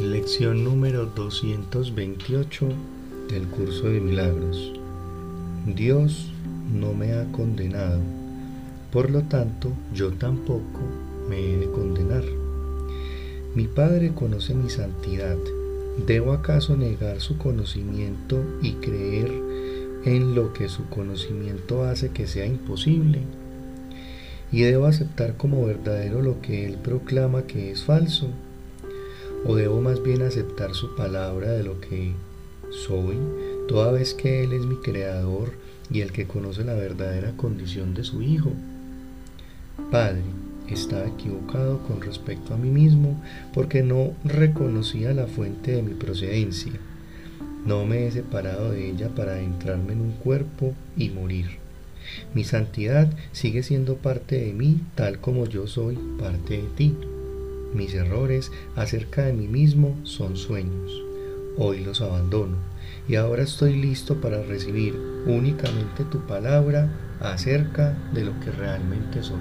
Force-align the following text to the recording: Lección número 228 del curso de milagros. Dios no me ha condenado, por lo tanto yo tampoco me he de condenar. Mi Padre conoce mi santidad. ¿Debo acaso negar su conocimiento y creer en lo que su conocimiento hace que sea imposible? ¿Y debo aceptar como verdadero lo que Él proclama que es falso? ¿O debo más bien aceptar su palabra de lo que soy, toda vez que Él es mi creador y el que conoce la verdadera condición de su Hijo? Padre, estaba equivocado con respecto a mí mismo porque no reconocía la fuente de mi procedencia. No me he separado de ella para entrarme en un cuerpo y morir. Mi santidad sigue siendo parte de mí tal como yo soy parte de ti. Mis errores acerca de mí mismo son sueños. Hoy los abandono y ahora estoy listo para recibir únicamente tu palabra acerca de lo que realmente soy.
Lección 0.00 0.62
número 0.62 1.06
228 1.06 2.68
del 3.32 3.48
curso 3.48 3.88
de 3.88 3.98
milagros. 3.98 4.72
Dios 5.66 6.30
no 6.72 6.94
me 6.94 7.14
ha 7.14 7.24
condenado, 7.32 7.98
por 8.92 9.10
lo 9.10 9.22
tanto 9.22 9.72
yo 9.92 10.12
tampoco 10.12 10.78
me 11.28 11.40
he 11.40 11.56
de 11.56 11.70
condenar. 11.72 12.22
Mi 13.56 13.66
Padre 13.66 14.12
conoce 14.14 14.54
mi 14.54 14.70
santidad. 14.70 15.36
¿Debo 16.06 16.32
acaso 16.32 16.76
negar 16.76 17.20
su 17.20 17.36
conocimiento 17.36 18.40
y 18.62 18.74
creer 18.74 19.32
en 20.04 20.36
lo 20.36 20.52
que 20.52 20.68
su 20.68 20.88
conocimiento 20.88 21.82
hace 21.82 22.10
que 22.10 22.28
sea 22.28 22.46
imposible? 22.46 23.22
¿Y 24.52 24.60
debo 24.62 24.86
aceptar 24.86 25.36
como 25.36 25.66
verdadero 25.66 26.22
lo 26.22 26.40
que 26.40 26.66
Él 26.66 26.76
proclama 26.76 27.48
que 27.48 27.72
es 27.72 27.82
falso? 27.82 28.28
¿O 29.46 29.54
debo 29.54 29.80
más 29.80 30.02
bien 30.02 30.22
aceptar 30.22 30.74
su 30.74 30.94
palabra 30.96 31.52
de 31.52 31.62
lo 31.62 31.80
que 31.80 32.12
soy, 32.70 33.16
toda 33.68 33.92
vez 33.92 34.14
que 34.14 34.42
Él 34.42 34.52
es 34.52 34.66
mi 34.66 34.76
creador 34.76 35.52
y 35.90 36.00
el 36.00 36.12
que 36.12 36.26
conoce 36.26 36.64
la 36.64 36.74
verdadera 36.74 37.32
condición 37.36 37.94
de 37.94 38.04
su 38.04 38.20
Hijo? 38.20 38.52
Padre, 39.90 40.22
estaba 40.68 41.06
equivocado 41.06 41.78
con 41.86 42.00
respecto 42.00 42.52
a 42.52 42.56
mí 42.56 42.68
mismo 42.68 43.22
porque 43.54 43.82
no 43.82 44.12
reconocía 44.24 45.14
la 45.14 45.26
fuente 45.26 45.72
de 45.72 45.82
mi 45.82 45.94
procedencia. 45.94 46.72
No 47.64 47.86
me 47.86 48.06
he 48.06 48.10
separado 48.10 48.72
de 48.72 48.90
ella 48.90 49.08
para 49.08 49.40
entrarme 49.40 49.92
en 49.92 50.00
un 50.00 50.12
cuerpo 50.12 50.74
y 50.96 51.10
morir. 51.10 51.58
Mi 52.34 52.44
santidad 52.44 53.10
sigue 53.32 53.62
siendo 53.62 53.96
parte 53.96 54.38
de 54.38 54.52
mí 54.52 54.80
tal 54.94 55.20
como 55.20 55.46
yo 55.46 55.66
soy 55.66 55.96
parte 56.18 56.58
de 56.58 56.68
ti. 56.76 56.94
Mis 57.74 57.94
errores 57.94 58.50
acerca 58.76 59.22
de 59.22 59.32
mí 59.32 59.46
mismo 59.46 59.98
son 60.04 60.36
sueños. 60.36 61.02
Hoy 61.56 61.84
los 61.84 62.00
abandono 62.00 62.56
y 63.08 63.16
ahora 63.16 63.42
estoy 63.42 63.74
listo 63.76 64.20
para 64.20 64.42
recibir 64.42 64.94
únicamente 65.26 66.04
tu 66.04 66.20
palabra 66.26 66.88
acerca 67.20 67.96
de 68.12 68.24
lo 68.24 68.40
que 68.40 68.50
realmente 68.50 69.22
soy. 69.22 69.40